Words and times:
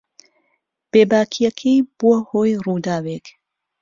بێباکییەکەی 0.91 1.77
بووە 1.97 2.17
هۆی 2.29 2.59
ڕووداوێک. 2.65 3.25